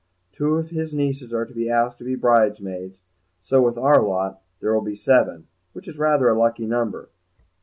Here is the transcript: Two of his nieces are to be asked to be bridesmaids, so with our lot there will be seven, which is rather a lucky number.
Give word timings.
Two 0.31 0.55
of 0.55 0.71
his 0.71 0.95
nieces 0.95 1.31
are 1.31 1.45
to 1.45 1.53
be 1.53 1.69
asked 1.69 1.99
to 1.99 2.03
be 2.03 2.15
bridesmaids, 2.15 2.97
so 3.39 3.61
with 3.61 3.77
our 3.77 4.01
lot 4.01 4.41
there 4.59 4.73
will 4.73 4.81
be 4.81 4.95
seven, 4.95 5.45
which 5.73 5.87
is 5.87 5.99
rather 5.99 6.27
a 6.27 6.33
lucky 6.33 6.65
number. 6.65 7.11